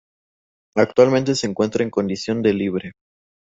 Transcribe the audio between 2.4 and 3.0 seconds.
de libre.